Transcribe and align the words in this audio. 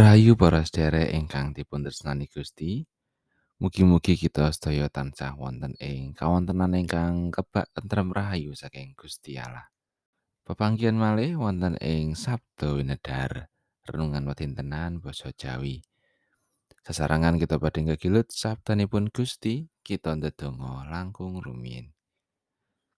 Rahayu 0.00 0.32
para 0.32 0.64
sedherek 0.64 1.12
ingkang 1.12 1.52
dipun 1.52 1.84
tresnani 1.84 2.24
Gusti. 2.24 2.88
Mugi-mugi 3.60 4.16
kita 4.16 4.48
sedaya 4.48 4.88
tansah 4.88 5.36
wonten 5.36 5.76
ing 5.76 6.16
kawontenan 6.16 6.72
ingkang 6.72 7.28
kebak 7.28 7.68
tentrem 7.76 8.08
rahayu 8.08 8.56
saking 8.56 8.96
Gusti 8.96 9.36
Allah. 9.36 9.68
Pepanggihan 10.48 10.96
malih 10.96 11.36
wonten 11.36 11.76
ing 11.84 12.16
Sabda 12.16 12.80
Winedhar, 12.80 13.52
renungan 13.84 14.24
wedintenan 14.24 15.04
basa 15.04 15.36
Jawi. 15.36 15.84
Sasarangan 16.80 17.36
kita 17.36 17.60
badhe 17.60 17.84
gegilut 17.92 18.32
sabdanipun 18.32 19.12
Gusti, 19.12 19.68
kita 19.84 20.16
ndedonga 20.16 20.88
langkung 20.88 21.44
rumiyin. 21.44 21.92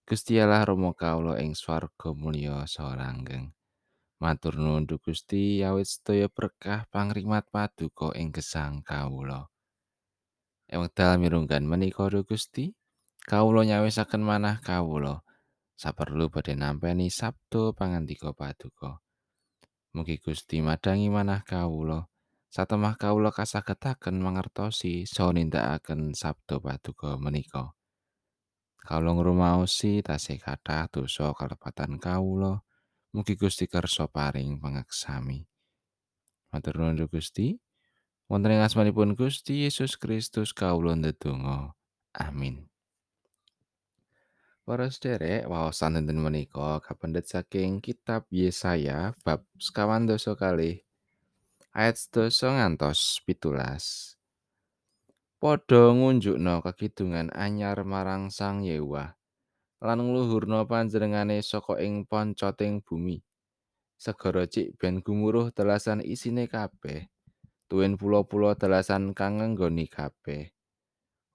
Gusti 0.07 0.39
Allah 0.39 0.63
Rama 0.63 0.95
kawula 0.95 1.35
ing 1.43 1.51
swarga 1.51 2.15
mulya 2.15 2.63
saha 2.63 2.95
langgeng. 2.95 3.51
Matur 4.23 4.55
nuwun 4.55 4.87
Gusti 4.87 5.67
awit 5.67 5.83
sedaya 5.83 6.31
berkah 6.31 6.87
pangrimat 6.87 7.43
paduka 7.51 8.15
ing 8.15 8.31
gesang 8.31 8.79
kawula. 8.79 9.51
Ing 10.71 10.79
wekdal 10.79 11.19
mirunggan 11.19 11.67
menika 11.67 12.07
Gusti, 12.23 12.71
kawula 13.27 13.67
nyawisaken 13.67 14.23
manah 14.23 14.63
kawula 14.63 15.27
saperlu 15.75 16.31
badhe 16.31 16.55
nampi 16.55 17.11
sabda 17.11 17.75
pangandika 17.75 18.31
paduka. 18.31 19.03
Mugi 19.91 20.23
Gusti 20.23 20.63
madangi 20.63 21.11
manah 21.11 21.43
kawula 21.43 22.07
satemah 22.47 22.95
kawula 22.95 23.35
kasagetaken 23.35 24.23
mangertosi 24.23 25.03
saha 25.03 25.35
nindakaken 25.35 26.15
sabda 26.15 26.63
paduka 26.63 27.19
menika. 27.19 27.75
Kawula 28.87 29.19
ngrumaosi 29.19 29.99
tasih 29.99 30.39
kathah 30.39 30.87
dosa 30.87 31.35
kalepatan 31.35 31.99
kawula. 31.99 32.63
Mugi 33.13 33.37
Gusti 33.37 33.69
kersa 33.69 34.09
paring 34.09 34.57
pangaksami. 34.57 35.45
Matur 36.49 36.81
nuwun 36.81 37.05
Gusti. 37.05 37.61
Wonten 38.25 38.57
ing 38.57 38.65
asmanipun 38.65 39.13
Gusti 39.13 39.69
Yesus 39.69 40.01
Kristus 40.01 40.49
kawula 40.49 40.97
ndedonga. 40.97 41.77
Amin. 42.17 42.65
Para 44.65 44.89
sederek 44.89 45.45
waosan 45.45 45.99
dinten 46.01 46.17
menika 46.23 46.81
kapendhet 46.81 47.29
saking 47.29 47.83
kitab 47.85 48.25
Yesaya 48.33 49.13
bab 49.21 49.45
sekawan 49.61 50.09
dosa 50.09 50.33
kalih 50.33 50.81
ayat 51.75 51.99
dosa 52.09 52.49
ngantos 52.49 53.21
pitulas. 53.27 54.15
Padha 55.37 55.91
ngunjukna 55.91 56.63
kekidungan 56.63 57.29
anyar 57.35 57.83
marang 57.83 58.31
Sang 58.31 58.63
Yewah. 58.63 59.19
Lan 59.83 59.99
ngluhurna 59.99 60.63
panjenengane 60.63 61.43
saka 61.43 61.75
ing 61.83 62.07
poncoting 62.07 62.79
bumi. 62.79 63.19
Segara 63.99 64.47
cik 64.47 64.79
ben 64.79 65.03
gumuruh 65.03 65.51
telasan 65.51 65.99
isine 65.99 66.47
kabeh. 66.47 67.11
Tuwin 67.67 67.99
pulo-pulo 67.99 68.55
telasan 68.55 69.11
kang 69.11 69.43
nggoni 69.43 69.91
kabeh. 69.91 70.55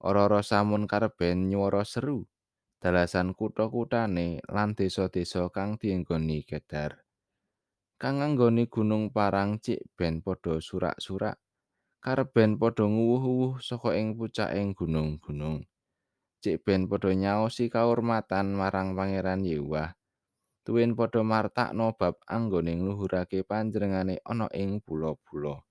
Ora-ora 0.00 0.40
samun 0.40 0.88
kareben 0.88 1.52
nyuwara 1.52 1.84
seru. 1.84 2.24
Telasan 2.80 3.36
kutha-kuthane 3.36 4.40
lan 4.48 4.72
desa-desa 4.72 5.50
kang 5.52 5.76
dienggoni 5.76 6.46
kedar. 6.46 7.04
Kang 8.00 8.22
nggoni 8.22 8.70
gunung 8.70 9.10
parang 9.12 9.60
cik 9.60 9.92
ben 9.98 10.24
padha 10.24 10.56
surak-surak. 10.62 11.36
Kareben 11.98 12.56
padha 12.56 12.86
nguwuh-uwuh 12.86 13.58
saka 13.58 13.98
ing 13.98 14.14
pucaking 14.14 14.72
gunung-gunung. 14.72 15.66
Cek 16.38 16.62
ben 16.62 16.86
padha 16.86 17.10
nyaosi 17.10 17.66
kaurmatan 17.66 18.54
marang 18.54 18.94
Pangeran 18.94 19.42
Yewah. 19.42 19.90
Tuwin 20.62 20.94
padha 20.94 21.26
martakno 21.26 21.96
bab 21.96 22.22
anggone 22.30 22.78
ngluhurake 22.78 23.42
panjenengane 23.42 24.22
ana 24.22 24.46
ing 24.54 24.78
pulo-pulo. 24.78 25.66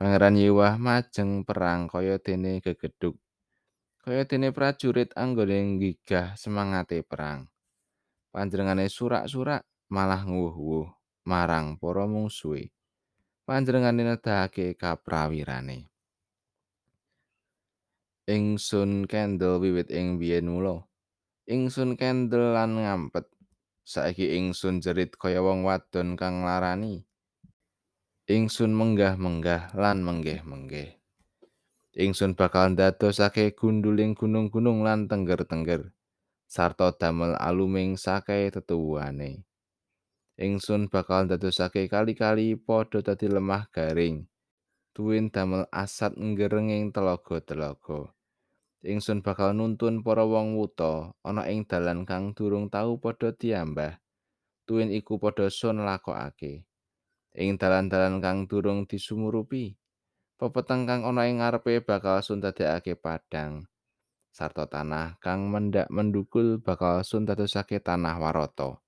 Pangeran 0.00 0.34
Yewah 0.34 0.82
majeng 0.82 1.46
perang 1.46 1.86
kaya 1.86 2.18
dene 2.18 2.58
gegeduk. 2.58 3.14
Kaya 4.02 4.26
dene 4.26 4.50
prajurit 4.50 5.14
anggone 5.14 5.78
nggigah 5.78 6.34
semangate 6.34 7.06
perang. 7.06 7.46
Panjenengane 8.34 8.90
surak-surak 8.90 9.62
malah 9.92 10.26
nguwuh-uwuh 10.26 10.90
marang 11.28 11.78
para 11.78 12.08
mungsuhe. 12.08 12.74
Panjenengane 13.46 14.02
nedahake 14.02 14.74
kaprawirane. 14.74 15.91
Ingsun 18.28 19.08
kendel 19.10 19.62
wiwit 19.62 19.88
ing 19.90 20.18
biyen 20.20 20.50
mula. 20.50 20.84
Ingsun 21.48 21.98
kendel 21.98 22.54
lan 22.54 22.78
ngampet. 22.78 23.26
Saiki 23.82 24.38
ingsun 24.38 24.78
jerit 24.78 25.18
kaya 25.18 25.42
wong 25.42 25.66
wadon 25.66 26.14
kang 26.14 26.46
larani 26.46 27.02
ingsun 28.30 28.70
menggah-menggah 28.70 29.74
lan 29.74 30.00
menggeh-menggeh. 30.06 30.96
Ingsun 31.92 32.32
bakal 32.32 32.72
ndadosake 32.72 33.52
gunduling 33.52 34.16
gunung-gunung 34.16 34.80
lan 34.80 35.10
tengger-tengger. 35.10 35.92
Sarta 36.48 36.96
damel 36.96 37.36
aluming 37.36 38.00
sakae 38.00 38.48
tetuwuhane. 38.48 39.44
Ingsun 40.40 40.88
bakal 40.88 41.28
ndadosake 41.28 41.92
kali-kali 41.92 42.56
padha 42.56 43.04
dadi 43.04 43.28
lemah 43.28 43.68
garing 43.68 44.24
tuwin 44.92 45.32
damel 45.32 45.64
asat 45.72 46.12
ngerenging 46.20 46.92
telaga-telaga. 46.92 48.12
Ingsun 48.84 49.24
bakal 49.24 49.56
nuntun 49.56 50.04
para 50.04 50.26
wong 50.26 50.58
wuta 50.58 51.16
ana 51.24 51.48
ing 51.48 51.64
dalan 51.64 52.04
kang 52.04 52.36
durung 52.36 52.68
tau 52.68 53.00
padha 53.00 53.32
diambah. 53.32 53.96
Tuwin 54.68 54.92
iku 54.92 55.16
padha 55.16 55.48
sun 55.48 55.80
lakokake. 55.80 56.68
Ing 57.32 57.56
dalan-dalan 57.56 58.20
kang 58.20 58.44
durung 58.44 58.84
disumurupi, 58.84 59.72
pepeteng 60.36 60.84
kang 60.84 61.08
ana 61.08 61.24
ing 61.24 61.40
ngarepe 61.40 61.80
bakal 61.80 62.20
sun 62.20 62.44
dadekake 62.44 62.92
padang. 62.92 63.64
Sarta 64.32 64.68
tanah 64.68 65.16
kang 65.22 65.48
mendak 65.48 65.88
mendukul 65.88 66.60
bakal 66.60 67.00
sun 67.06 67.24
dadosake 67.24 67.80
tanah 67.80 68.20
warata. 68.20 68.82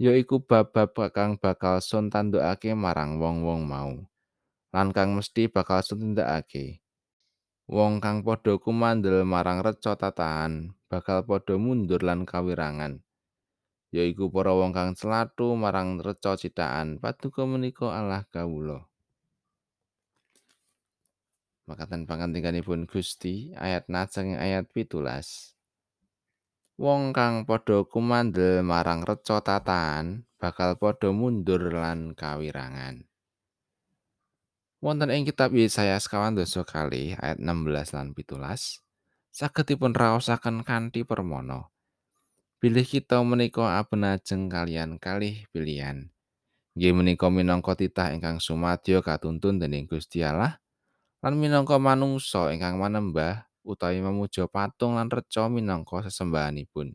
Ya 0.00 0.16
iku 0.16 0.40
bab-bab 0.40 0.96
kang 1.12 1.36
bakal 1.36 1.82
sun 1.84 2.08
tandukake 2.08 2.72
marang 2.72 3.20
wong-wong 3.20 3.66
mau. 3.68 3.92
Lan 4.74 4.90
kang 4.90 5.14
mesti 5.14 5.46
bakal 5.46 5.86
sutindakake. 5.86 6.82
Wong 7.70 8.02
kang 8.02 8.26
padha 8.26 8.58
kumandel 8.58 9.22
marang 9.22 9.62
reca 9.62 9.94
tatahan 9.94 10.74
bakal 10.90 11.22
padha 11.22 11.54
mundur 11.54 12.02
lan 12.02 12.26
kawirangan. 12.26 12.98
Yaiku 13.94 14.34
para 14.34 14.50
wong 14.50 14.74
kang 14.74 14.98
celatu 14.98 15.54
marang 15.54 16.02
reca 16.02 16.34
citakan 16.34 16.98
paduka 16.98 17.46
menika 17.46 17.94
Allah 17.94 18.26
kawula. 18.26 18.82
Makaten 21.70 22.10
pangandikanipun 22.10 22.90
Gusti 22.90 23.54
ayat 23.54 23.86
najeng 23.86 24.34
ayat 24.34 24.66
pitulas. 24.74 25.54
Wong 26.74 27.14
kang 27.14 27.46
padha 27.46 27.86
kumandel 27.86 28.66
marang 28.66 29.06
reca 29.06 29.38
tatahan 29.38 30.26
bakal 30.42 30.74
padha 30.74 31.14
mundur 31.14 31.70
lan 31.70 32.18
kawirangan. 32.18 33.13
Wonten 34.84 35.08
ing 35.08 35.24
kitab 35.24 35.56
Yesaya 35.56 35.96
sekawan 35.96 36.36
dosa 36.36 36.60
kali 36.60 37.16
ayat 37.16 37.40
16 37.40 37.96
lan 37.96 38.12
pitulas 38.12 38.84
sagedipun 39.32 39.96
raosaken 39.96 40.60
kanthi 40.60 41.08
permono 41.08 41.72
pilih 42.60 42.84
kita 42.84 43.24
menika 43.24 43.80
abenajeng 43.80 44.52
kalian 44.52 45.00
kalih 45.00 45.48
pilihan. 45.56 46.12
Nggih 46.76 46.92
menika 47.00 47.32
minangka 47.32 47.72
titah 47.72 48.12
ingkang 48.12 48.44
sumadyo 48.44 49.00
katuntun 49.00 49.56
dening 49.56 49.88
Gusti 49.88 50.20
Allah 50.20 50.60
lan 51.24 51.40
minangka 51.40 51.80
manungsa 51.80 52.52
ingkang 52.52 52.76
manembah 52.76 53.48
utawi 53.64 54.04
memuja 54.04 54.52
patung 54.52 55.00
lan 55.00 55.08
reca 55.08 55.48
minangka 55.48 56.04
sesembahanipun. 56.04 56.92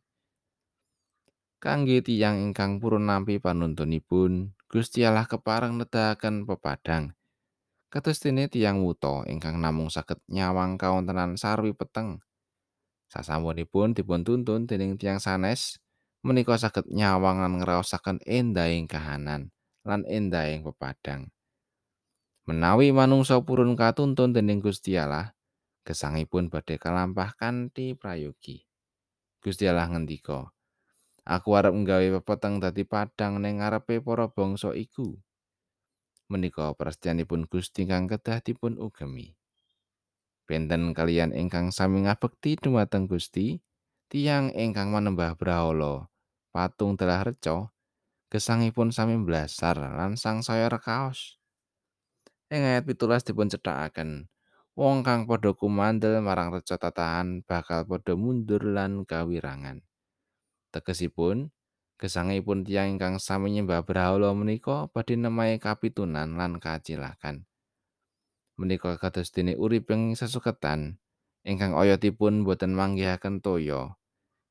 Kangge 1.57 2.05
tiyang 2.05 2.37
ingkang 2.53 2.77
purun 2.77 3.09
nampi 3.09 3.41
panuntunipun 3.41 4.53
Gusti 4.69 5.01
Allah 5.01 5.25
kepareng 5.25 5.81
nedahaken 5.81 6.45
pepadang 6.45 7.17
Kados 7.89 8.21
dene 8.21 8.45
tiyang 8.45 8.85
wuta 8.85 9.25
ingkang 9.25 9.57
namung 9.57 9.89
saged 9.89 10.21
nyawang 10.29 10.77
kawontenan 10.77 11.41
sarwi 11.41 11.73
peteng. 11.73 12.21
Sasampunipun 13.09 13.97
dipun 13.97 14.21
tuntun 14.21 14.69
dening 14.69 15.01
tiyang 15.01 15.17
sanes, 15.17 15.81
menika 16.21 16.53
saged 16.53 16.85
nyawang 16.93 17.41
lan 17.41 17.57
ngraosaken 17.57 18.21
endahing 18.29 18.85
kahanan 18.85 19.49
lan 19.81 20.05
endahing 20.05 20.61
pepadang. 20.61 21.33
Menawi 22.45 22.93
manungsa 22.93 23.41
purun 23.41 23.73
katuntun 23.73 24.37
dening 24.37 24.61
Gusti 24.61 24.93
Allah, 24.93 25.33
gesangipun 25.81 26.53
badhe 26.53 26.77
kalampah 26.77 27.33
kanthi 27.41 27.97
prayogi. 27.97 28.69
Gusti 29.41 29.65
Allah 29.65 29.89
ngendika, 29.89 30.53
Aku 31.25 31.57
arep 31.57 31.73
nggawe 31.73 32.21
pepeteng 32.21 32.57
dadi 32.57 32.85
padang 32.85 33.41
ning 33.41 33.61
ngarepe 33.61 34.01
para 34.01 34.29
bangsa 34.29 34.73
iku. 34.77 35.13
Menika 36.29 36.71
prastyanipun 36.77 37.49
Gusti 37.49 37.89
kang 37.89 38.05
kedah 38.05 38.39
dipun 38.39 38.77
ugemi. 38.77 39.33
Benten 40.45 40.93
kalian 40.93 41.33
ingkang 41.33 41.73
sami 41.73 42.05
ngabekti 42.05 42.57
dumateng 42.57 43.05
Gusti, 43.05 43.61
tiyang 44.09 44.49
ingkang 44.53 44.89
manembah 44.89 45.37
brahala, 45.37 46.09
patung 46.49 46.97
telah 46.97 47.21
reca, 47.21 47.69
gesangipun 48.33 48.93
sami 48.93 49.17
blasar 49.17 49.77
lan 49.77 50.17
sang 50.17 50.45
saya 50.45 50.69
rekaos. 50.69 51.37
Ing 52.49 52.65
ayat 52.65 52.85
17 52.85 53.29
dipun 53.29 53.49
cethakaken, 53.49 54.25
wong 54.73 55.05
kang 55.05 55.29
padha 55.29 55.53
kumandel 55.53 56.17
marang 56.21 56.49
reca 56.49 56.81
tatahan 56.81 57.45
bakal 57.45 57.85
padha 57.85 58.17
mundur 58.17 58.65
lan 58.65 59.05
kawirangan. 59.05 59.85
Tegesipun, 60.73 61.53
gesangipun 61.99 62.63
tiyang 62.63 62.95
ingkang 62.95 63.19
sami 63.19 63.51
nyembah 63.51 63.83
brahala 63.83 64.31
menika 64.31 64.87
badhe 64.95 65.19
nemahe 65.19 65.59
kapitunan 65.59 66.39
lan 66.39 66.63
kacilakan. 66.63 67.43
Menika 68.55 68.95
kados 68.95 69.35
dene 69.35 69.59
urip 69.59 69.91
ing 69.91 70.15
sesuketan 70.15 70.95
ingkang 71.43 71.75
oyotipun 71.75 72.47
boten 72.47 72.71
manggihaken 72.71 73.43
toya, 73.43 73.99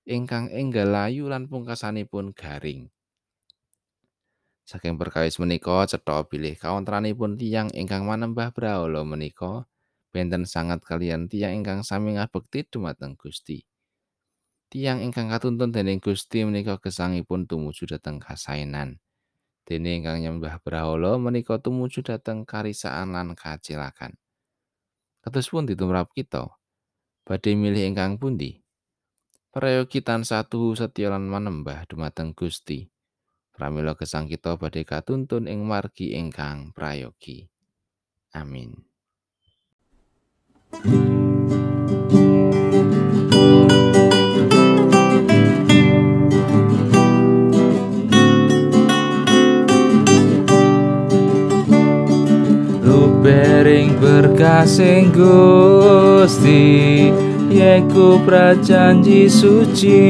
ingkang 0.04 0.52
enggal 0.52 0.92
layu 0.92 1.32
lan 1.32 1.48
pungkasanipun 1.48 2.36
garing. 2.36 2.92
Saking 4.68 5.00
perkawis 5.00 5.40
menika 5.40 5.88
cetha 5.88 6.28
bilih 6.28 6.52
kawontranipun 6.52 7.40
tiyang 7.40 7.72
ingkang 7.72 8.04
manembah 8.04 8.52
brahala 8.52 9.00
menika 9.00 9.64
benten 10.12 10.44
sangat 10.44 10.84
kalian 10.84 11.24
tiyang 11.24 11.64
ingkang 11.64 11.80
sami 11.80 12.20
ngabekti 12.20 12.68
dumateng 12.68 13.16
Gusti. 13.16 13.64
Tiyang 14.68 15.00
ingkang 15.00 15.32
katuntun 15.32 15.72
dening 15.72 15.96
Gusti 15.96 16.44
menika 16.44 16.76
gesangipun 16.76 17.48
tumuju 17.48 17.88
dhateng 17.88 18.20
kasainan. 18.20 19.00
Dene 19.64 19.96
ingkang 19.96 20.20
nyembah 20.20 20.60
brahala 20.60 21.16
menika 21.16 21.56
tumuju 21.56 22.04
dhateng 22.04 22.44
karisaan 22.44 23.16
lan 23.16 23.32
kacilakan. 23.32 24.12
Kados 25.24 25.48
pun 25.48 25.64
ditumrap 25.64 26.12
kita. 26.12 26.52
Badhe 27.24 27.56
milih 27.56 27.88
ingkang 27.88 28.20
pundi? 28.20 28.60
Prayogi 29.48 30.04
tansah 30.04 30.44
tuhu 30.44 30.76
setya 30.76 31.16
lan 31.16 31.24
manembah 31.24 31.88
dumateng 31.88 32.36
Gusti. 32.36 32.92
Pramila 33.56 33.96
gesang 33.96 34.28
kita 34.28 34.60
badhe 34.60 34.84
katuntun 34.84 35.48
ing 35.48 35.64
margi 35.64 36.12
ingkang 36.12 36.76
prayogi. 36.76 37.48
Amin. 38.36 38.76
Lubering 40.68 41.17
berkasing 54.28 55.08
Gusti 55.08 57.08
Yeku 57.48 58.20
prajanji 58.28 59.24
suci. 59.24 60.04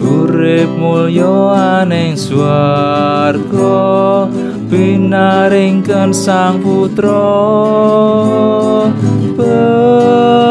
Urip 0.00 0.72
mulya 0.72 1.84
aning 1.84 2.16
swarga 2.16 4.24
pinaringken 4.72 6.16
sang 6.16 6.64
putra. 6.64 7.28
Berkaing 9.36 10.48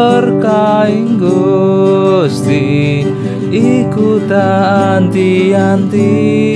Gusti 1.18 3.01
iku 3.50 4.21
anti-anti 4.30 6.47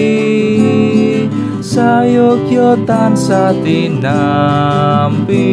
sayogya 2.12 2.75
tansah 2.84 3.56
tinampi 3.63 5.48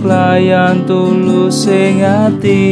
klayan 0.00 0.88
tulus 0.88 1.68
ing 1.68 2.00
ati 2.00 2.64